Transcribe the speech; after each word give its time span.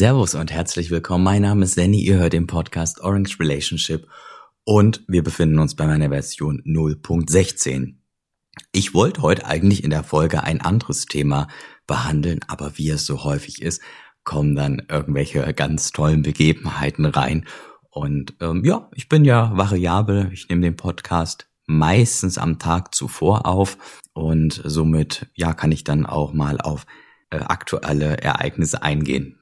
Servus 0.00 0.34
und 0.34 0.50
herzlich 0.50 0.90
willkommen. 0.90 1.24
Mein 1.24 1.42
Name 1.42 1.62
ist 1.62 1.76
Danny. 1.76 2.00
Ihr 2.00 2.16
hört 2.16 2.32
den 2.32 2.46
Podcast 2.46 3.02
Orange 3.02 3.38
Relationship 3.38 4.08
und 4.64 5.04
wir 5.08 5.22
befinden 5.22 5.58
uns 5.58 5.76
bei 5.76 5.86
meiner 5.86 6.08
Version 6.08 6.62
0.16. 6.64 7.96
Ich 8.72 8.94
wollte 8.94 9.20
heute 9.20 9.44
eigentlich 9.44 9.84
in 9.84 9.90
der 9.90 10.02
Folge 10.02 10.42
ein 10.42 10.62
anderes 10.62 11.04
Thema 11.04 11.48
behandeln, 11.86 12.40
aber 12.48 12.78
wie 12.78 12.88
es 12.88 13.04
so 13.04 13.24
häufig 13.24 13.60
ist, 13.60 13.82
kommen 14.24 14.56
dann 14.56 14.80
irgendwelche 14.88 15.52
ganz 15.52 15.92
tollen 15.92 16.22
Begebenheiten 16.22 17.04
rein. 17.04 17.44
Und 17.90 18.32
ähm, 18.40 18.64
ja, 18.64 18.88
ich 18.94 19.06
bin 19.10 19.26
ja 19.26 19.54
variabel. 19.54 20.30
Ich 20.32 20.48
nehme 20.48 20.62
den 20.62 20.76
Podcast 20.76 21.50
meistens 21.66 22.38
am 22.38 22.58
Tag 22.58 22.94
zuvor 22.94 23.44
auf 23.44 23.76
und 24.14 24.62
somit 24.64 25.26
ja 25.34 25.52
kann 25.52 25.72
ich 25.72 25.84
dann 25.84 26.06
auch 26.06 26.32
mal 26.32 26.58
auf 26.58 26.86
äh, 27.28 27.36
aktuelle 27.36 28.16
Ereignisse 28.16 28.82
eingehen. 28.82 29.39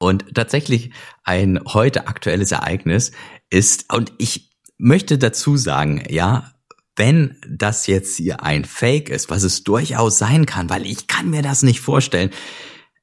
Und 0.00 0.34
tatsächlich 0.34 0.92
ein 1.24 1.60
heute 1.66 2.08
aktuelles 2.08 2.52
Ereignis 2.52 3.12
ist, 3.50 3.92
und 3.92 4.14
ich 4.16 4.50
möchte 4.78 5.18
dazu 5.18 5.58
sagen, 5.58 6.02
ja, 6.08 6.54
wenn 6.96 7.36
das 7.46 7.86
jetzt 7.86 8.16
hier 8.16 8.42
ein 8.42 8.64
Fake 8.64 9.10
ist, 9.10 9.28
was 9.28 9.42
es 9.42 9.62
durchaus 9.62 10.16
sein 10.16 10.46
kann, 10.46 10.70
weil 10.70 10.86
ich 10.86 11.06
kann 11.06 11.28
mir 11.28 11.42
das 11.42 11.62
nicht 11.62 11.80
vorstellen, 11.80 12.30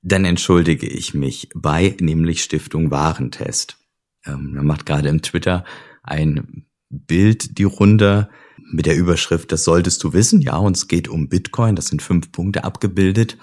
dann 0.02 0.25
entschuldige 0.25 0.88
ich 0.88 1.13
mich 1.13 1.49
bei 1.53 1.95
nämlich 1.99 2.41
Stiftung 2.43 2.89
Warentest. 2.89 3.77
Ähm, 4.25 4.53
man 4.55 4.66
macht 4.66 4.88
gerade 4.88 5.09
im 5.09 5.21
Twitter 5.21 5.66
ein 6.02 6.66
Bild 6.89 7.59
die 7.59 7.63
Runde 7.63 8.29
mit 8.71 8.88
der 8.88 8.97
Überschrift, 8.97 9.52
das 9.52 9.63
solltest 9.63 10.03
du 10.03 10.13
wissen, 10.13 10.41
ja, 10.41 10.57
und 10.57 10.75
es 10.75 10.88
geht 10.88 11.07
um 11.07 11.29
Bitcoin, 11.29 11.75
das 11.75 11.88
sind 11.88 12.02
fünf 12.02 12.31
Punkte 12.31 12.63
abgebildet. 12.63 13.38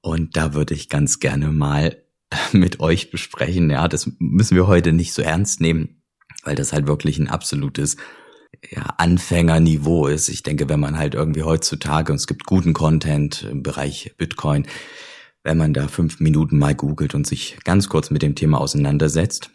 Und 0.00 0.36
da 0.36 0.54
würde 0.54 0.74
ich 0.74 0.88
ganz 0.88 1.20
gerne 1.20 1.52
mal 1.52 2.02
mit 2.52 2.80
euch 2.80 3.10
besprechen. 3.10 3.70
Ja, 3.70 3.88
das 3.88 4.10
müssen 4.18 4.56
wir 4.56 4.66
heute 4.66 4.92
nicht 4.92 5.12
so 5.12 5.22
ernst 5.22 5.60
nehmen, 5.60 6.02
weil 6.44 6.54
das 6.54 6.72
halt 6.72 6.86
wirklich 6.86 7.18
ein 7.18 7.28
absolutes 7.28 7.96
ja, 8.70 8.82
Anfängerniveau 8.98 10.06
ist. 10.06 10.28
Ich 10.28 10.42
denke, 10.42 10.68
wenn 10.68 10.80
man 10.80 10.98
halt 10.98 11.14
irgendwie 11.14 11.42
heutzutage, 11.42 12.12
und 12.12 12.16
es 12.16 12.26
gibt 12.26 12.46
guten 12.46 12.72
Content 12.72 13.42
im 13.50 13.62
Bereich 13.62 14.14
Bitcoin, 14.16 14.66
wenn 15.44 15.58
man 15.58 15.72
da 15.72 15.88
fünf 15.88 16.20
Minuten 16.20 16.58
mal 16.58 16.74
googelt 16.74 17.14
und 17.14 17.26
sich 17.26 17.58
ganz 17.64 17.88
kurz 17.88 18.10
mit 18.10 18.22
dem 18.22 18.34
Thema 18.34 18.60
auseinandersetzt, 18.60 19.50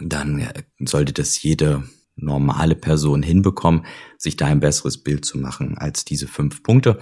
dann 0.00 0.46
sollte 0.78 1.12
das 1.12 1.42
jede 1.42 1.82
normale 2.14 2.76
Person 2.76 3.22
hinbekommen, 3.22 3.86
sich 4.18 4.36
da 4.36 4.46
ein 4.46 4.60
besseres 4.60 5.02
Bild 5.02 5.24
zu 5.24 5.38
machen 5.38 5.78
als 5.78 6.04
diese 6.04 6.28
fünf 6.28 6.62
Punkte. 6.62 6.98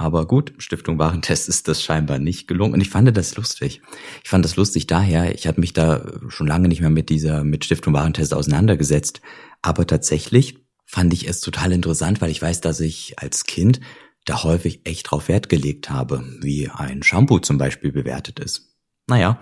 Aber 0.00 0.26
gut, 0.26 0.54
Stiftung 0.56 0.98
Warentest 0.98 1.46
ist 1.50 1.68
das 1.68 1.82
scheinbar 1.82 2.18
nicht 2.18 2.48
gelungen. 2.48 2.72
Und 2.72 2.80
ich 2.80 2.88
fand 2.88 3.14
das 3.14 3.36
lustig. 3.36 3.82
Ich 4.24 4.30
fand 4.30 4.42
das 4.46 4.56
lustig 4.56 4.86
daher, 4.86 5.34
ich 5.34 5.46
habe 5.46 5.60
mich 5.60 5.74
da 5.74 6.10
schon 6.28 6.46
lange 6.46 6.68
nicht 6.68 6.80
mehr 6.80 6.88
mit 6.88 7.10
dieser, 7.10 7.44
mit 7.44 7.66
Stiftung 7.66 7.92
Warentest 7.92 8.32
auseinandergesetzt. 8.32 9.20
Aber 9.60 9.86
tatsächlich 9.86 10.56
fand 10.86 11.12
ich 11.12 11.28
es 11.28 11.42
total 11.42 11.72
interessant, 11.72 12.22
weil 12.22 12.30
ich 12.30 12.40
weiß, 12.40 12.62
dass 12.62 12.80
ich 12.80 13.18
als 13.18 13.44
Kind 13.44 13.82
da 14.24 14.42
häufig 14.42 14.86
echt 14.86 15.10
drauf 15.10 15.28
Wert 15.28 15.50
gelegt 15.50 15.90
habe, 15.90 16.24
wie 16.40 16.70
ein 16.70 17.02
Shampoo 17.02 17.38
zum 17.38 17.58
Beispiel 17.58 17.92
bewertet 17.92 18.40
ist. 18.40 18.74
Naja, 19.06 19.38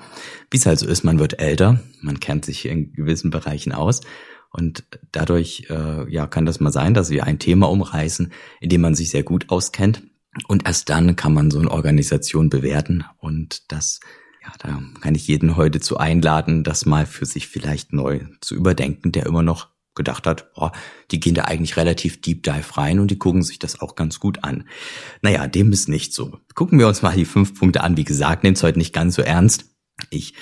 wie 0.50 0.56
es 0.56 0.66
halt 0.66 0.80
so 0.80 0.88
ist, 0.88 1.04
man 1.04 1.20
wird 1.20 1.38
älter, 1.38 1.78
man 2.00 2.18
kennt 2.18 2.44
sich 2.44 2.66
in 2.66 2.92
gewissen 2.94 3.30
Bereichen 3.30 3.70
aus 3.70 4.00
und 4.50 4.82
dadurch 5.12 5.68
äh, 5.70 6.12
ja 6.12 6.26
kann 6.26 6.46
das 6.46 6.58
mal 6.58 6.72
sein, 6.72 6.94
dass 6.94 7.10
wir 7.10 7.24
ein 7.24 7.38
Thema 7.38 7.70
umreißen, 7.70 8.32
in 8.60 8.70
dem 8.70 8.80
man 8.80 8.96
sich 8.96 9.10
sehr 9.10 9.22
gut 9.22 9.50
auskennt 9.50 10.02
und 10.46 10.66
erst 10.66 10.88
dann 10.88 11.16
kann 11.16 11.34
man 11.34 11.50
so 11.50 11.58
eine 11.58 11.70
Organisation 11.70 12.50
bewerten 12.50 13.04
und 13.18 13.70
das, 13.72 14.00
ja, 14.42 14.52
da 14.58 14.80
kann 15.00 15.14
ich 15.14 15.26
jeden 15.26 15.56
heute 15.56 15.80
zu 15.80 15.98
einladen, 15.98 16.64
das 16.64 16.86
mal 16.86 17.06
für 17.06 17.26
sich 17.26 17.48
vielleicht 17.48 17.92
neu 17.92 18.20
zu 18.40 18.54
überdenken, 18.54 19.12
der 19.12 19.26
immer 19.26 19.42
noch 19.42 19.68
gedacht 19.94 20.26
hat, 20.26 20.54
boah, 20.54 20.72
die 21.10 21.20
gehen 21.20 21.34
da 21.34 21.44
eigentlich 21.44 21.76
relativ 21.76 22.22
deep 22.22 22.42
dive 22.44 22.76
rein 22.76 23.00
und 23.00 23.10
die 23.10 23.18
gucken 23.18 23.42
sich 23.42 23.58
das 23.58 23.80
auch 23.80 23.96
ganz 23.96 24.20
gut 24.20 24.44
an. 24.44 24.64
Naja, 25.20 25.46
dem 25.46 25.72
ist 25.72 25.88
nicht 25.88 26.14
so. 26.14 26.38
Gucken 26.54 26.78
wir 26.78 26.88
uns 26.88 27.02
mal 27.02 27.16
die 27.16 27.26
fünf 27.26 27.58
Punkte 27.58 27.82
an. 27.82 27.96
Wie 27.96 28.04
gesagt, 28.04 28.44
nehmt 28.44 28.56
es 28.56 28.62
heute 28.62 28.78
nicht 28.78 28.94
ganz 28.94 29.16
so 29.16 29.22
ernst. 29.22 29.66
Ich 30.08 30.34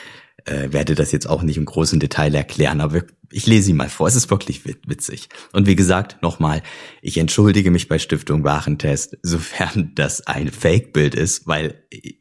äh, 0.44 0.72
werde 0.72 0.94
das 0.94 1.10
jetzt 1.10 1.28
auch 1.28 1.43
nicht 1.43 1.56
im 1.56 1.65
großen 1.65 1.99
Detail 1.99 2.34
erklären, 2.34 2.81
aber 2.81 3.03
ich 3.31 3.47
lese 3.47 3.66
sie 3.66 3.72
mal 3.72 3.88
vor. 3.88 4.06
Es 4.06 4.16
ist 4.16 4.31
wirklich 4.31 4.64
witzig. 4.64 5.28
Und 5.53 5.66
wie 5.66 5.76
gesagt, 5.76 6.22
nochmal, 6.22 6.62
ich 7.03 7.19
entschuldige 7.19 7.70
mich 7.70 7.88
bei 7.88 7.98
Stiftung 7.98 8.44
Warentest, 8.44 9.16
sofern 9.22 9.92
das 9.94 10.26
ein 10.26 10.50
Fake-Bild 10.50 11.14
ist, 11.14 11.47
weil, 11.47 11.84
äh, 11.91 12.15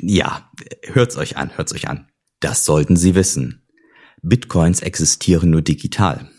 ja, 0.00 0.50
hört's 0.82 1.16
euch 1.16 1.36
an, 1.36 1.56
hört's 1.56 1.72
euch 1.72 1.88
an. 1.88 2.08
Das 2.40 2.64
sollten 2.64 2.96
Sie 2.96 3.14
wissen. 3.14 3.66
Bitcoins 4.22 4.80
existieren 4.80 5.50
nur 5.50 5.62
digital. 5.62 6.30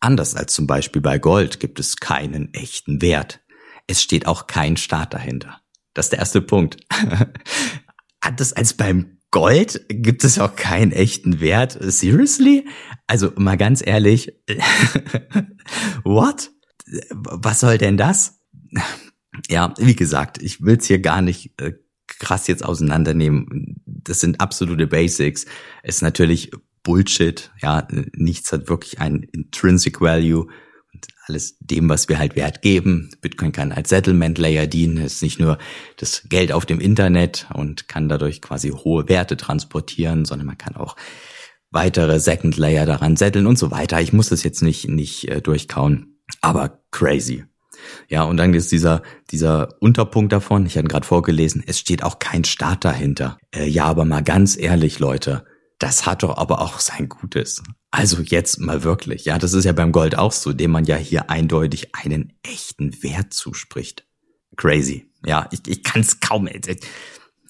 Anders 0.00 0.34
als 0.34 0.52
zum 0.52 0.66
Beispiel 0.66 1.00
bei 1.00 1.18
Gold 1.18 1.60
gibt 1.60 1.80
es 1.80 1.96
keinen 1.96 2.52
echten 2.54 3.00
Wert. 3.00 3.40
Es 3.86 4.02
steht 4.02 4.26
auch 4.26 4.46
kein 4.46 4.76
Staat 4.76 5.14
dahinter. 5.14 5.60
Das 5.94 6.06
ist 6.06 6.10
der 6.10 6.18
erste 6.18 6.42
Punkt. 6.42 6.76
Anders 8.20 8.52
als 8.52 8.74
beim 8.74 9.15
Gold 9.36 9.84
gibt 9.90 10.24
es 10.24 10.38
auch 10.38 10.56
keinen 10.56 10.92
echten 10.92 11.40
Wert. 11.40 11.76
Seriously? 11.78 12.66
Also 13.06 13.32
mal 13.36 13.58
ganz 13.58 13.86
ehrlich, 13.86 14.32
what? 16.04 16.50
Was 17.12 17.60
soll 17.60 17.76
denn 17.76 17.98
das? 17.98 18.40
Ja, 19.50 19.74
wie 19.76 19.94
gesagt, 19.94 20.40
ich 20.40 20.62
will 20.62 20.78
es 20.78 20.86
hier 20.86 21.00
gar 21.00 21.20
nicht 21.20 21.52
äh, 21.60 21.74
krass 22.06 22.46
jetzt 22.46 22.64
auseinandernehmen. 22.64 23.82
Das 23.84 24.20
sind 24.20 24.40
absolute 24.40 24.86
Basics. 24.86 25.44
Ist 25.82 26.00
natürlich 26.00 26.50
Bullshit. 26.82 27.52
Ja, 27.60 27.86
nichts 28.14 28.52
hat 28.52 28.70
wirklich 28.70 29.00
ein 29.00 29.22
Intrinsic 29.22 30.00
Value 30.00 30.46
alles 31.26 31.56
dem, 31.60 31.88
was 31.88 32.08
wir 32.08 32.18
halt 32.18 32.36
Wert 32.36 32.62
geben. 32.62 33.10
Bitcoin 33.20 33.52
kann 33.52 33.72
als 33.72 33.88
Settlement 33.88 34.38
Layer 34.38 34.66
dienen, 34.66 34.98
ist 34.98 35.22
nicht 35.22 35.40
nur 35.40 35.58
das 35.96 36.22
Geld 36.28 36.52
auf 36.52 36.66
dem 36.66 36.80
Internet 36.80 37.46
und 37.54 37.88
kann 37.88 38.08
dadurch 38.08 38.40
quasi 38.40 38.70
hohe 38.70 39.08
Werte 39.08 39.36
transportieren, 39.36 40.24
sondern 40.24 40.46
man 40.46 40.58
kann 40.58 40.76
auch 40.76 40.96
weitere 41.70 42.20
Second 42.20 42.56
Layer 42.56 42.86
daran 42.86 43.16
setteln 43.16 43.46
und 43.46 43.58
so 43.58 43.70
weiter. 43.70 44.00
Ich 44.00 44.12
muss 44.12 44.28
das 44.28 44.42
jetzt 44.42 44.62
nicht, 44.62 44.88
nicht 44.88 45.28
äh, 45.28 45.42
durchkauen, 45.42 46.20
aber 46.40 46.80
crazy. 46.90 47.44
Ja, 48.08 48.24
und 48.24 48.36
dann 48.36 48.54
ist 48.54 48.72
dieser, 48.72 49.02
dieser 49.30 49.68
Unterpunkt 49.80 50.32
davon, 50.32 50.66
ich 50.66 50.76
hatte 50.76 50.88
gerade 50.88 51.06
vorgelesen, 51.06 51.62
es 51.66 51.78
steht 51.78 52.02
auch 52.02 52.18
kein 52.18 52.44
Staat 52.44 52.84
dahinter. 52.84 53.38
Äh, 53.54 53.68
ja, 53.68 53.84
aber 53.84 54.04
mal 54.04 54.22
ganz 54.22 54.56
ehrlich, 54.56 54.98
Leute, 54.98 55.44
das 55.78 56.06
hat 56.06 56.22
doch 56.22 56.36
aber 56.36 56.60
auch 56.60 56.80
sein 56.80 57.08
Gutes. 57.08 57.62
Also 57.90 58.22
jetzt 58.22 58.60
mal 58.60 58.82
wirklich, 58.82 59.24
ja, 59.24 59.38
das 59.38 59.52
ist 59.52 59.64
ja 59.64 59.72
beim 59.72 59.92
Gold 59.92 60.16
auch 60.18 60.32
so, 60.32 60.52
dem 60.52 60.70
man 60.70 60.84
ja 60.84 60.96
hier 60.96 61.30
eindeutig 61.30 61.94
einen 61.94 62.32
echten 62.42 63.02
Wert 63.02 63.34
zuspricht. 63.34 64.06
Crazy. 64.56 65.10
Ja, 65.24 65.48
ich, 65.50 65.60
ich 65.66 65.82
kann 65.82 66.00
es 66.00 66.20
kaum. 66.20 66.48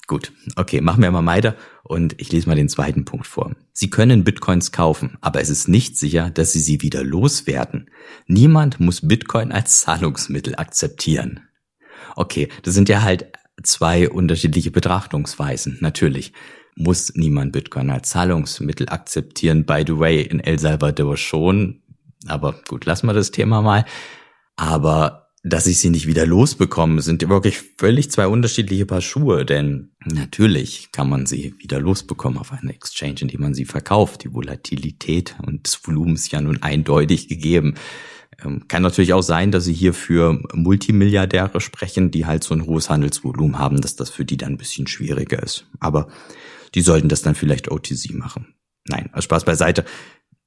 Gut, 0.09 0.33
okay, 0.55 0.81
machen 0.81 1.03
wir 1.03 1.11
mal 1.11 1.27
weiter 1.27 1.57
und 1.83 2.15
ich 2.21 2.31
lese 2.31 2.49
mal 2.49 2.55
den 2.55 2.69
zweiten 2.69 3.05
Punkt 3.05 3.27
vor. 3.27 3.55
Sie 3.73 3.91
können 3.91 4.25
Bitcoins 4.25 4.71
kaufen, 4.71 5.19
aber 5.21 5.41
es 5.41 5.51
ist 5.51 5.69
nicht 5.69 5.97
sicher, 5.97 6.31
dass 6.31 6.53
Sie 6.53 6.61
sie 6.61 6.81
wieder 6.81 7.03
loswerden. 7.03 7.91
Niemand 8.27 8.79
muss 8.79 9.07
Bitcoin 9.07 9.51
als 9.51 9.81
Zahlungsmittel 9.81 10.55
akzeptieren. 10.57 11.41
Okay, 12.15 12.49
das 12.63 12.75
sind 12.75 12.89
ja 12.89 13.03
halt 13.03 13.33
zwei 13.63 14.09
unterschiedliche 14.09 14.71
Betrachtungsweisen, 14.71 15.79
natürlich 15.81 16.33
muss 16.77 17.15
niemand 17.15 17.53
Bitcoin 17.53 17.91
als 17.91 18.11
Zahlungsmittel 18.11 18.89
akzeptieren. 18.89 19.65
By 19.65 19.83
the 19.87 19.99
way, 19.99 20.23
in 20.23 20.41
El 20.41 20.59
Salvador 20.59 21.17
schon. 21.17 21.83
Aber 22.29 22.55
gut, 22.69 22.85
lassen 22.85 23.07
wir 23.07 23.15
das 23.15 23.31
Thema 23.31 23.63
mal. 23.63 23.85
Aber 24.57 25.27
dass 25.43 25.67
ich 25.67 25.79
sie 25.79 25.91
nicht 25.91 26.07
wieder 26.07 26.27
losbekomme, 26.27 27.01
sind 27.03 27.27
wirklich 27.29 27.61
völlig 27.79 28.11
zwei 28.11 28.27
unterschiedliche 28.27 28.85
Paar 28.85 29.01
Schuhe. 29.01 29.47
Denn 29.47 29.91
natürlich 30.05 30.91
kann 30.93 31.09
man 31.09 31.25
sie 31.25 31.55
wieder 31.59 31.81
losbekommen 31.81 32.39
auf 32.39 32.53
einer 32.53 32.75
Exchange, 32.75 33.21
indem 33.21 33.41
man 33.41 33.55
sie 33.55 33.65
verkauft. 33.65 34.25
Die 34.25 34.35
Volatilität 34.35 35.37
und 35.47 35.67
das 35.67 35.81
Volumen 35.87 36.15
ist 36.15 36.31
ja 36.33 36.41
nun 36.41 36.63
eindeutig 36.63 37.29
gegeben. 37.29 37.75
Ähm, 38.45 38.67
kann 38.69 38.83
natürlich 38.83 39.15
auch 39.15 39.23
sein, 39.23 39.51
dass 39.51 39.65
sie 39.65 39.73
hier 39.73 39.95
für 39.95 40.43
Multimilliardäre 40.53 41.61
sprechen, 41.61 42.11
die 42.11 42.27
halt 42.27 42.45
so 42.45 42.53
ein 42.53 42.67
hohes 42.67 42.91
Handelsvolumen 42.91 43.59
haben, 43.59 43.81
dass 43.81 43.97
das 43.97 44.11
für 44.11 44.25
die 44.25 44.37
dann 44.37 44.55
ein 44.55 44.59
bisschen 44.59 44.89
schwieriger 44.89 45.43
ist. 45.43 45.67
Aber 45.79 46.09
die 46.77 46.83
sollten 46.83 47.09
das 47.09 47.23
dann 47.23 47.35
vielleicht 47.35 47.71
OTC 47.71 48.13
machen. 48.13 48.55
Nein, 48.87 49.09
also 49.13 49.23
Spaß 49.23 49.45
beiseite. 49.45 49.85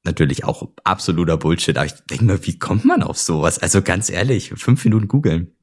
Natürlich 0.04 0.46
auch 0.46 0.70
absoluter 0.84 1.38
Bullshit. 1.38 1.76
Aber 1.76 1.88
ich 1.88 1.96
denke 2.10 2.24
mal, 2.24 2.46
wie 2.46 2.58
kommt 2.58 2.86
man 2.86 3.04
auf 3.04 3.18
sowas? 3.18 3.60
Also 3.60 3.82
ganz 3.82 4.10
ehrlich, 4.10 4.54
fünf 4.56 4.86
Minuten 4.86 5.08
googeln. 5.08 5.56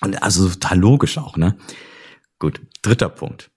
Und 0.00 0.22
also 0.22 0.48
total 0.48 0.78
logisch 0.78 1.18
auch, 1.18 1.36
ne? 1.36 1.58
Gut, 2.38 2.60
dritter 2.82 3.08
Punkt. 3.08 3.50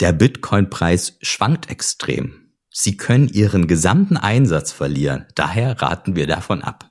Der 0.00 0.12
Bitcoin-Preis 0.12 1.18
schwankt 1.20 1.70
extrem. 1.70 2.50
Sie 2.70 2.96
können 2.96 3.28
Ihren 3.28 3.66
gesamten 3.66 4.16
Einsatz 4.16 4.72
verlieren. 4.72 5.26
Daher 5.34 5.80
raten 5.82 6.16
wir 6.16 6.26
davon 6.26 6.62
ab. 6.62 6.88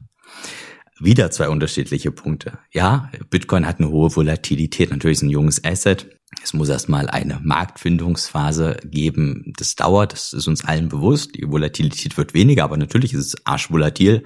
wieder 1.00 1.32
zwei 1.32 1.50
unterschiedliche 1.50 2.12
Punkte. 2.12 2.60
Ja, 2.72 3.10
Bitcoin 3.30 3.66
hat 3.66 3.80
eine 3.80 3.90
hohe 3.90 4.16
Volatilität, 4.16 4.92
natürlich 4.92 5.18
ist 5.20 5.24
ein 5.24 5.30
junges 5.30 5.64
Asset. 5.64 6.19
Es 6.44 6.54
muss 6.54 6.70
erstmal 6.70 7.10
eine 7.10 7.40
Marktfindungsphase 7.44 8.78
geben. 8.86 9.54
Das 9.58 9.76
dauert, 9.76 10.14
das 10.14 10.34
ist 10.34 10.48
uns 10.48 10.64
allen 10.64 10.90
bewusst. 10.90 11.36
Die 11.36 11.50
Volatilität 11.50 12.18
wird 12.18 12.34
weniger, 12.34 12.64
aber 12.64 12.78
natürlich 12.78 13.14
ist 13.14 13.26
es 13.26 13.46
arschvolatil. 13.46 14.24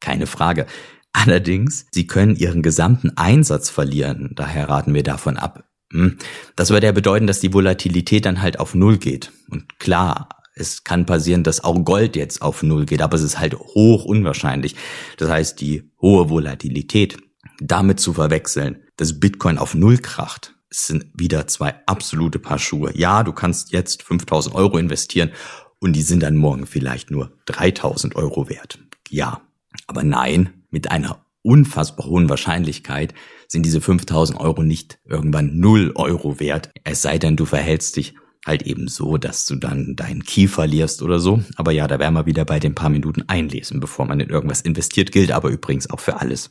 Keine 0.00 0.26
Frage. 0.26 0.66
Allerdings, 1.12 1.86
sie 1.90 2.06
können 2.06 2.36
ihren 2.36 2.62
gesamten 2.62 3.16
Einsatz 3.16 3.70
verlieren. 3.70 4.32
Daher 4.34 4.68
raten 4.68 4.94
wir 4.94 5.02
davon 5.02 5.36
ab. 5.36 5.64
Hm. 5.92 6.18
Das 6.54 6.70
würde 6.70 6.86
ja 6.86 6.92
bedeuten, 6.92 7.26
dass 7.26 7.40
die 7.40 7.54
Volatilität 7.54 8.26
dann 8.26 8.42
halt 8.42 8.60
auf 8.60 8.74
Null 8.74 8.98
geht. 8.98 9.32
Und 9.48 9.78
klar, 9.78 10.28
es 10.54 10.84
kann 10.84 11.06
passieren, 11.06 11.44
dass 11.44 11.64
auch 11.64 11.84
Gold 11.84 12.16
jetzt 12.16 12.42
auf 12.42 12.62
Null 12.62 12.84
geht, 12.84 13.00
aber 13.00 13.16
es 13.16 13.22
ist 13.22 13.38
halt 13.38 13.54
hoch 13.54 14.04
unwahrscheinlich. 14.04 14.74
Das 15.16 15.30
heißt, 15.30 15.60
die 15.60 15.90
hohe 16.00 16.28
Volatilität 16.28 17.16
damit 17.60 18.00
zu 18.00 18.12
verwechseln, 18.12 18.82
dass 18.96 19.18
Bitcoin 19.18 19.58
auf 19.58 19.74
Null 19.74 19.98
kracht, 19.98 20.54
sind 20.70 21.06
wieder 21.14 21.46
zwei 21.46 21.74
absolute 21.86 22.38
Paar 22.38 22.58
Schuhe. 22.58 22.92
Ja, 22.94 23.22
du 23.22 23.32
kannst 23.32 23.72
jetzt 23.72 24.02
5000 24.02 24.54
Euro 24.54 24.78
investieren 24.78 25.30
und 25.78 25.94
die 25.94 26.02
sind 26.02 26.22
dann 26.22 26.36
morgen 26.36 26.66
vielleicht 26.66 27.10
nur 27.10 27.32
3000 27.46 28.16
Euro 28.16 28.48
wert. 28.48 28.78
Ja, 29.08 29.40
aber 29.86 30.02
nein, 30.02 30.64
mit 30.70 30.90
einer 30.90 31.24
unfassbar 31.42 32.06
hohen 32.06 32.28
Wahrscheinlichkeit 32.28 33.14
sind 33.46 33.64
diese 33.64 33.80
5000 33.80 34.38
Euro 34.38 34.62
nicht 34.62 34.98
irgendwann 35.04 35.58
0 35.58 35.92
Euro 35.94 36.40
wert. 36.40 36.70
Es 36.84 37.02
sei 37.02 37.18
denn, 37.18 37.36
du 37.36 37.46
verhältst 37.46 37.96
dich 37.96 38.14
halt 38.44 38.62
eben 38.62 38.88
so, 38.88 39.16
dass 39.16 39.46
du 39.46 39.56
dann 39.56 39.96
deinen 39.96 40.24
Key 40.24 40.48
verlierst 40.48 41.02
oder 41.02 41.18
so. 41.20 41.42
Aber 41.56 41.72
ja, 41.72 41.86
da 41.86 41.98
werden 41.98 42.14
wir 42.14 42.26
wieder 42.26 42.44
bei 42.44 42.58
den 42.58 42.74
paar 42.74 42.90
Minuten 42.90 43.22
einlesen, 43.28 43.80
bevor 43.80 44.06
man 44.06 44.20
in 44.20 44.30
irgendwas 44.30 44.60
investiert, 44.62 45.12
gilt 45.12 45.32
aber 45.32 45.50
übrigens 45.50 45.88
auch 45.90 46.00
für 46.00 46.20
alles. 46.20 46.50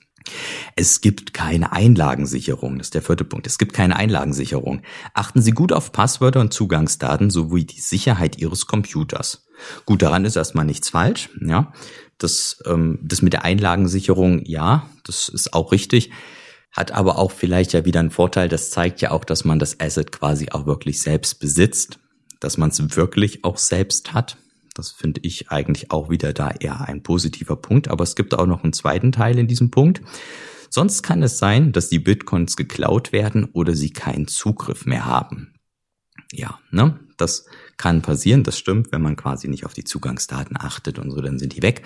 Es 0.75 1.01
gibt 1.01 1.33
keine 1.33 1.71
Einlagensicherung, 1.71 2.77
das 2.77 2.87
ist 2.87 2.95
der 2.95 3.01
vierte 3.01 3.23
Punkt. 3.23 3.47
Es 3.47 3.57
gibt 3.57 3.73
keine 3.73 3.95
Einlagensicherung. 3.95 4.81
Achten 5.13 5.41
Sie 5.41 5.51
gut 5.51 5.73
auf 5.73 5.91
Passwörter 5.91 6.41
und 6.41 6.53
Zugangsdaten 6.53 7.29
sowie 7.29 7.65
die 7.65 7.81
Sicherheit 7.81 8.37
Ihres 8.37 8.67
Computers. 8.67 9.47
Gut, 9.85 10.01
daran 10.01 10.25
ist 10.25 10.35
erstmal 10.35 10.65
nichts 10.65 10.89
falsch, 10.89 11.29
ja. 11.41 11.73
Das, 12.17 12.61
ähm, 12.65 12.99
das 13.03 13.21
mit 13.21 13.33
der 13.33 13.45
Einlagensicherung, 13.45 14.43
ja, 14.45 14.89
das 15.03 15.29
ist 15.29 15.53
auch 15.53 15.71
richtig. 15.71 16.11
Hat 16.71 16.91
aber 16.91 17.17
auch 17.17 17.31
vielleicht 17.31 17.73
ja 17.73 17.85
wieder 17.85 17.99
einen 17.99 18.11
Vorteil, 18.11 18.49
das 18.49 18.69
zeigt 18.69 19.01
ja 19.01 19.11
auch, 19.11 19.23
dass 19.23 19.45
man 19.45 19.59
das 19.59 19.79
Asset 19.79 20.11
quasi 20.11 20.49
auch 20.51 20.65
wirklich 20.65 21.01
selbst 21.01 21.39
besitzt, 21.39 21.99
dass 22.39 22.57
man 22.57 22.69
es 22.69 22.95
wirklich 22.95 23.43
auch 23.43 23.57
selbst 23.57 24.13
hat. 24.13 24.37
Das 24.77 24.91
finde 24.91 25.21
ich 25.23 25.49
eigentlich 25.49 25.91
auch 25.91 26.09
wieder 26.09 26.33
da 26.33 26.51
eher 26.51 26.81
ein 26.81 27.03
positiver 27.03 27.55
Punkt. 27.55 27.87
Aber 27.87 28.03
es 28.03 28.15
gibt 28.15 28.33
auch 28.33 28.45
noch 28.45 28.63
einen 28.63 28.73
zweiten 28.73 29.11
Teil 29.11 29.37
in 29.39 29.47
diesem 29.47 29.71
Punkt. 29.71 30.01
Sonst 30.69 31.01
kann 31.01 31.23
es 31.23 31.37
sein, 31.37 31.71
dass 31.71 31.89
die 31.89 31.99
Bitcoins 31.99 32.55
geklaut 32.55 33.11
werden 33.11 33.45
oder 33.53 33.75
sie 33.75 33.91
keinen 33.91 34.27
Zugriff 34.27 34.85
mehr 34.85 35.05
haben. 35.05 35.53
Ja, 36.31 36.59
ne? 36.71 36.99
Das 37.17 37.45
kann 37.77 38.03
passieren, 38.03 38.43
das 38.43 38.59
stimmt, 38.59 38.91
wenn 38.91 39.01
man 39.01 39.15
quasi 39.15 39.47
nicht 39.47 39.65
auf 39.65 39.73
die 39.73 39.83
Zugangsdaten 39.83 40.55
achtet 40.55 40.99
und 40.99 41.09
so, 41.09 41.19
dann 41.19 41.39
sind 41.39 41.55
die 41.55 41.63
weg. 41.63 41.81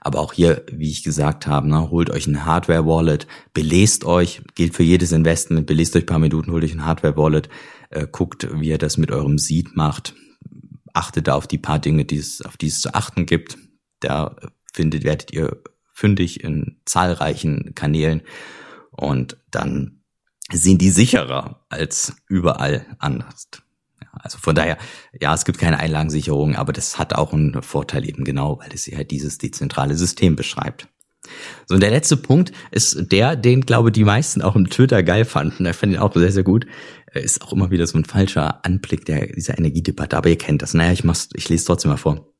Aber 0.00 0.18
auch 0.18 0.32
hier, 0.32 0.64
wie 0.72 0.90
ich 0.90 1.04
gesagt 1.04 1.46
habe, 1.46 1.68
ne, 1.68 1.90
holt 1.90 2.10
euch 2.10 2.26
ein 2.26 2.44
Hardware-Wallet, 2.44 3.28
belest 3.54 4.04
euch, 4.04 4.42
gilt 4.56 4.74
für 4.74 4.82
jedes 4.82 5.12
Investment, 5.12 5.66
belest 5.66 5.94
euch 5.94 6.02
ein 6.02 6.06
paar 6.06 6.18
Minuten, 6.18 6.50
holt 6.50 6.64
euch 6.64 6.74
ein 6.74 6.84
Hardware-Wallet, 6.84 7.48
äh, 7.90 8.08
guckt, 8.10 8.48
wie 8.54 8.70
ihr 8.70 8.78
das 8.78 8.96
mit 8.96 9.12
eurem 9.12 9.38
Seed 9.38 9.76
macht, 9.76 10.16
achtet 10.92 11.28
da 11.28 11.34
auf 11.34 11.46
die 11.46 11.58
paar 11.58 11.78
Dinge, 11.78 12.04
die 12.04 12.16
es, 12.16 12.42
auf 12.42 12.56
die 12.56 12.68
es 12.68 12.80
zu 12.80 12.94
achten 12.94 13.26
gibt. 13.26 13.58
Da 14.00 14.36
findet, 14.72 15.04
werdet 15.04 15.32
ihr 15.32 15.62
fündig 15.92 16.42
in 16.42 16.80
zahlreichen 16.84 17.74
Kanälen 17.74 18.22
und 18.90 19.36
dann 19.50 20.02
sind 20.50 20.82
die 20.82 20.90
sicherer 20.90 21.64
als 21.68 22.14
überall 22.28 22.86
anders. 22.98 23.48
Also 24.12 24.38
von 24.38 24.54
daher, 24.54 24.78
ja, 25.18 25.32
es 25.34 25.44
gibt 25.44 25.58
keine 25.58 25.78
Einlagensicherung, 25.78 26.56
aber 26.56 26.72
das 26.72 26.98
hat 26.98 27.14
auch 27.14 27.32
einen 27.32 27.62
Vorteil 27.62 28.06
eben 28.06 28.24
genau, 28.24 28.58
weil 28.58 28.70
es 28.72 28.86
halt 28.86 29.10
dieses 29.10 29.38
dezentrale 29.38 29.96
System 29.96 30.36
beschreibt. 30.36 30.88
So, 31.66 31.76
und 31.76 31.80
der 31.80 31.90
letzte 31.90 32.16
Punkt 32.16 32.52
ist 32.72 33.12
der, 33.12 33.36
den, 33.36 33.62
glaube 33.62 33.92
die 33.92 34.04
meisten 34.04 34.42
auch 34.42 34.56
im 34.56 34.68
Twitter 34.68 35.02
geil 35.02 35.24
fanden. 35.24 35.66
Ich 35.66 35.76
fand 35.76 35.92
ihn 35.92 35.98
auch 35.98 36.12
sehr, 36.14 36.32
sehr 36.32 36.42
gut. 36.42 36.66
Ist 37.14 37.42
auch 37.42 37.52
immer 37.52 37.70
wieder 37.70 37.86
so 37.86 37.98
ein 37.98 38.04
falscher 38.04 38.64
Anblick 38.64 39.04
der, 39.04 39.26
dieser 39.26 39.58
Energiedebatte. 39.58 40.16
Aber 40.16 40.30
ihr 40.30 40.38
kennt 40.38 40.62
das. 40.62 40.74
Naja, 40.74 40.92
ich 40.92 41.04
mach's, 41.04 41.28
ich 41.34 41.48
lese 41.48 41.66
trotzdem 41.66 41.90
mal 41.90 41.96
vor. 41.96 42.32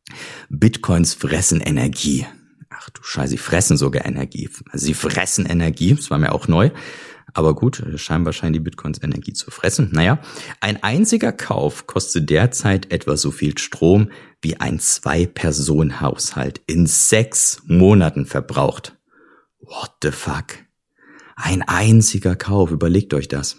Bitcoins 0.48 1.14
fressen 1.14 1.60
Energie. 1.60 2.26
Ach 2.70 2.90
du 2.90 3.02
Scheiße, 3.02 3.30
sie 3.30 3.38
fressen 3.38 3.76
sogar 3.76 4.06
Energie. 4.06 4.48
Sie 4.72 4.94
fressen 4.94 5.46
Energie, 5.46 5.94
das 5.94 6.10
war 6.10 6.18
mir 6.18 6.32
auch 6.32 6.48
neu. 6.48 6.70
Aber 7.34 7.54
gut, 7.54 7.82
scheinbar 7.96 8.32
scheinen 8.32 8.52
die 8.52 8.60
Bitcoins 8.60 9.02
Energie 9.02 9.32
zu 9.32 9.50
fressen. 9.50 9.90
Naja, 9.92 10.20
ein 10.60 10.82
einziger 10.82 11.32
Kauf 11.32 11.86
kostet 11.86 12.28
derzeit 12.28 12.92
etwa 12.92 13.16
so 13.16 13.30
viel 13.30 13.56
Strom, 13.56 14.10
wie 14.42 14.56
ein 14.60 14.78
Zwei-Personen-Haushalt 14.78 16.60
in 16.66 16.86
sechs 16.86 17.62
Monaten 17.66 18.26
verbraucht. 18.26 18.96
What 19.60 19.92
the 20.02 20.10
fuck? 20.10 20.58
Ein 21.36 21.62
einziger 21.62 22.36
Kauf, 22.36 22.70
überlegt 22.70 23.14
euch 23.14 23.28
das. 23.28 23.56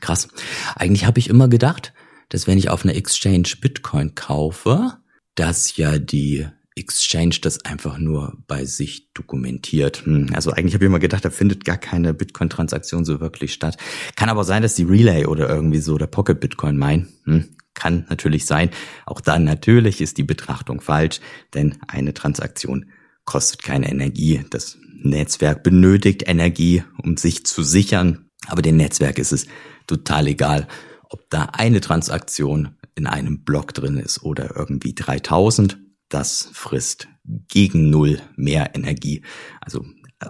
Krass. 0.00 0.28
Eigentlich 0.74 1.06
habe 1.06 1.18
ich 1.18 1.28
immer 1.28 1.48
gedacht, 1.48 1.92
dass 2.28 2.46
wenn 2.46 2.58
ich 2.58 2.70
auf 2.70 2.84
einer 2.84 2.94
Exchange 2.94 3.48
Bitcoin 3.60 4.14
kaufe, 4.14 4.98
dass 5.34 5.76
ja 5.76 5.98
die 5.98 6.46
Exchange 6.74 7.36
das 7.42 7.64
einfach 7.64 7.98
nur 7.98 8.38
bei 8.46 8.64
sich 8.64 9.12
dokumentiert. 9.12 10.06
Hm, 10.06 10.30
also 10.32 10.50
eigentlich 10.52 10.74
habe 10.74 10.84
ich 10.84 10.88
immer 10.88 10.98
gedacht, 10.98 11.24
da 11.24 11.30
findet 11.30 11.64
gar 11.64 11.76
keine 11.76 12.14
Bitcoin-Transaktion 12.14 13.04
so 13.04 13.20
wirklich 13.20 13.52
statt. 13.52 13.76
Kann 14.16 14.30
aber 14.30 14.44
sein, 14.44 14.62
dass 14.62 14.74
die 14.74 14.84
Relay 14.84 15.26
oder 15.26 15.48
irgendwie 15.48 15.80
so 15.80 15.98
der 15.98 16.06
Pocket 16.06 16.40
Bitcoin 16.40 16.78
meinen. 16.78 17.08
Hm, 17.24 17.56
kann 17.74 18.06
natürlich 18.08 18.46
sein. 18.46 18.70
Auch 19.06 19.20
dann 19.20 19.44
natürlich 19.44 20.00
ist 20.00 20.18
die 20.18 20.24
Betrachtung 20.24 20.80
falsch, 20.80 21.20
denn 21.54 21.76
eine 21.88 22.14
Transaktion 22.14 22.86
kostet 23.24 23.62
keine 23.62 23.90
Energie. 23.90 24.44
Das 24.50 24.78
Netzwerk 25.02 25.62
benötigt 25.62 26.24
Energie, 26.26 26.84
um 27.02 27.16
sich 27.16 27.44
zu 27.44 27.62
sichern. 27.62 28.28
Aber 28.48 28.62
dem 28.62 28.76
Netzwerk 28.76 29.18
ist 29.18 29.32
es 29.32 29.46
total 29.86 30.26
egal, 30.26 30.66
ob 31.08 31.28
da 31.30 31.44
eine 31.52 31.80
Transaktion 31.80 32.76
in 32.94 33.06
einem 33.06 33.44
Block 33.44 33.74
drin 33.74 33.98
ist 33.98 34.22
oder 34.22 34.56
irgendwie 34.56 34.94
3000 34.94 35.78
das 36.08 36.50
frisst 36.52 37.08
gegen 37.48 37.90
Null 37.90 38.20
mehr 38.36 38.74
Energie. 38.74 39.22
Also 39.60 39.84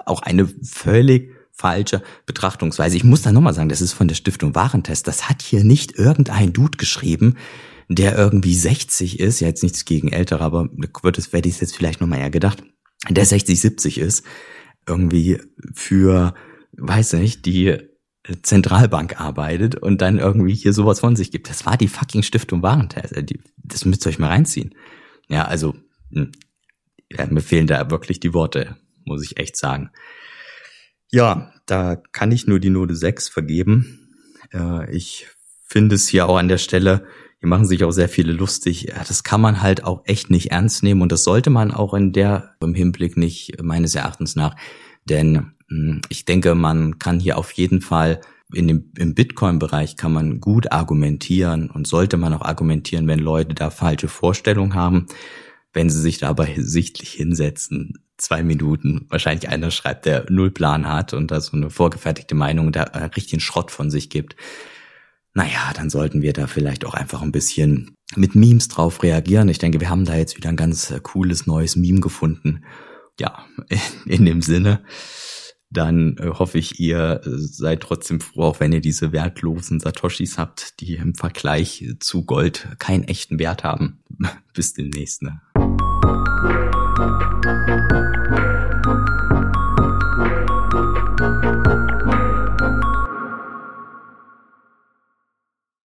auch 0.07 0.23
eine 0.23 0.49
völlig 0.63 1.33
falsche 1.51 2.03
Betrachtungsweise. 2.27 2.97
Ich 2.97 3.05
muss 3.05 3.23
da 3.23 3.33
nochmal 3.33 3.55
sagen, 3.55 3.69
das 3.69 3.81
ist 3.81 3.93
von 3.93 4.09
der 4.09 4.15
Stiftung 4.15 4.55
Warentest. 4.55 5.07
Das 5.07 5.29
hat 5.29 5.43
hier 5.43 5.65
nicht 5.65 5.99
irgendein 5.99 6.53
Dude 6.53 6.79
geschrieben, 6.79 7.37
der 7.89 8.17
irgendwie 8.17 8.55
60 8.55 9.21
ist. 9.21 9.41
Ja, 9.41 9.49
jetzt 9.49 9.63
nichts 9.63 9.85
gegen 9.85 10.13
Ältere, 10.13 10.43
aber 10.43 10.69
wird 11.03 11.19
es, 11.19 11.33
werde 11.33 11.49
ich 11.49 11.61
jetzt 11.61 11.77
vielleicht 11.77 12.01
nochmal 12.01 12.21
eher 12.21 12.31
gedacht. 12.31 12.63
Der 13.09 13.27
60, 13.27 13.61
70 13.61 13.99
ist. 13.99 14.25
Irgendwie 14.87 15.41
für, 15.75 16.35
weiß 16.73 17.13
nicht, 17.15 17.47
die 17.47 17.79
Zentralbank 18.43 19.21
arbeitet 19.21 19.75
und 19.75 20.01
dann 20.01 20.19
irgendwie 20.19 20.55
hier 20.55 20.73
sowas 20.73 21.01
von 21.01 21.17
sich 21.17 21.31
gibt. 21.31 21.51
Das 21.51 21.67
war 21.67 21.77
die 21.77 21.89
fucking 21.89 22.23
Stiftung 22.23 22.63
Warentest. 22.63 23.15
Das 23.57 23.85
müsst 23.85 24.07
ihr 24.07 24.11
euch 24.11 24.19
mal 24.19 24.29
reinziehen. 24.29 24.75
Ja, 25.29 25.47
also 25.47 25.75
hm, 26.13 26.31
ja, 27.11 27.27
mir 27.27 27.41
fehlen 27.41 27.67
da 27.67 27.91
wirklich 27.91 28.21
die 28.21 28.35
Worte, 28.35 28.77
muss 29.05 29.25
ich 29.25 29.39
echt 29.39 29.57
sagen. 29.57 29.91
Ja, 31.11 31.53
da 31.67 31.97
kann 31.97 32.33
ich 32.33 32.47
nur 32.47 32.61
die 32.61 32.71
Note 32.71 32.95
6 32.95 33.29
vergeben. 33.29 34.09
Äh, 34.53 34.95
ich 34.95 35.27
finde 35.67 35.97
es 35.97 36.09
hier 36.09 36.29
auch 36.29 36.37
an 36.37 36.49
der 36.49 36.59
Stelle, 36.59 37.07
hier 37.41 37.49
machen 37.49 37.67
sich 37.67 37.83
auch 37.83 37.91
sehr 37.91 38.09
viele 38.09 38.33
lustig. 38.33 38.93
Das 39.09 39.25
kann 39.25 39.41
man 39.41 39.63
halt 39.63 39.83
auch 39.83 40.03
echt 40.05 40.31
nicht 40.31 40.53
ernst 40.53 40.85
nehmen 40.85 41.03
und 41.03 41.11
das 41.11 41.25
sollte 41.25 41.51
man 41.51 41.73
auch 41.73 41.93
in 41.93 42.13
der 42.13 42.55
im 42.61 42.75
Hinblick 42.75 43.17
nicht 43.17 43.61
meines 43.61 43.97
Erachtens 43.97 44.37
nach. 44.37 44.55
Denn 45.07 45.53
ich 46.09 46.25
denke, 46.25 46.55
man 46.55 46.99
kann 46.99 47.21
hier 47.21 47.39
auf 47.39 47.53
jeden 47.53 47.81
Fall 47.81 48.21
in 48.53 48.69
dem, 48.69 48.93
im 48.99 49.15
Bitcoin-Bereich 49.15 49.97
kann 49.97 50.13
man 50.13 50.41
gut 50.41 50.73
argumentieren 50.73 51.71
und 51.71 51.87
sollte 51.87 52.17
man 52.17 52.35
auch 52.35 52.43
argumentieren, 52.43 53.09
wenn 53.09 53.19
Leute 53.19 53.55
da 53.55 53.71
falsche 53.71 54.09
Vorstellungen 54.09 54.75
haben, 54.75 55.07
wenn 55.73 55.89
sie 55.89 56.01
sich 56.01 56.19
da 56.19 56.29
aber 56.29 56.47
sichtlich 56.57 57.13
hinsetzen, 57.13 58.05
zwei 58.19 58.43
Minuten, 58.43 59.07
wahrscheinlich 59.09 59.49
einer 59.49 59.71
schreibt, 59.71 60.07
der 60.07 60.27
null 60.29 60.51
Plan 60.51 60.87
hat 60.87 61.15
und 61.15 61.31
da 61.31 61.41
so 61.41 61.57
eine 61.57 61.71
vorgefertigte 61.71 62.35
Meinung 62.35 62.73
da 62.73 62.83
äh, 62.83 63.05
richtigen 63.05 63.41
Schrott 63.41 63.71
von 63.71 63.91
sich 63.91 64.11
gibt. 64.11 64.37
Naja, 65.35 65.73
dann 65.75 65.89
sollten 65.89 66.21
wir 66.21 66.35
da 66.35 66.47
vielleicht 66.47 66.85
auch 66.85 66.95
einfach 66.95 67.23
ein 67.23 67.33
bisschen 67.33 67.97
mit 68.15 68.35
Memes 68.35 68.69
drauf 68.69 69.03
reagieren. 69.03 69.49
Ich 69.49 69.59
denke, 69.59 69.81
wir 69.81 69.89
haben 69.89 70.05
da 70.05 70.15
jetzt 70.15 70.37
wieder 70.37 70.51
ein 70.51 70.57
ganz 70.57 70.91
äh, 70.91 71.01
cooles 71.03 71.47
neues 71.47 71.75
Meme 71.75 72.01
gefunden. 72.01 72.65
Ja, 73.19 73.47
in 74.07 74.27
dem 74.27 74.43
Sinne 74.43 74.85
dann 75.73 76.17
äh, 76.19 76.27
hoffe 76.29 76.59
ich, 76.59 76.79
ihr 76.79 77.21
äh, 77.25 77.31
seid 77.31 77.81
trotzdem 77.81 78.21
froh, 78.21 78.43
auch 78.45 78.61
wenn 78.61 78.73
ihr 78.73 78.81
diese 78.81 79.13
wertlosen 79.13 79.81
Satoshis 79.81 80.39
habt, 80.39 80.81
die 80.81 80.95
im 80.97 81.15
Vergleich 81.15 81.87
zu 81.99 82.25
Gold 82.25 82.69
keinen 82.79 83.05
echten 83.05 83.39
Wert 83.39 83.65
haben. 83.65 83.99
Bis 84.55 84.75
demnächst. 84.75 85.23
Ne? 85.23 85.41